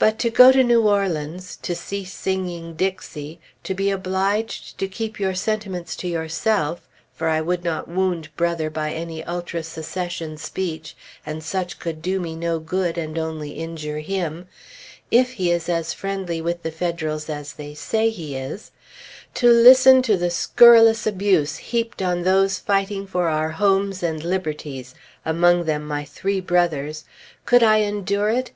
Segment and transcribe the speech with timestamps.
[0.00, 5.20] But to go to New Orleans; to cease singing "Dixie"; to be obliged to keep
[5.20, 10.96] your sentiments to yourself for I would not wound Brother by any Ultra Secession speech,
[11.24, 14.48] and such could do me no good and only injure him
[15.12, 18.72] if he is as friendly with the Federals as they say he is;
[19.34, 24.92] to listen to the scurrilous abuse heaped on those fighting for our homes and liberties,
[25.24, 27.04] among them my three brothers
[27.44, 28.50] could I endure it?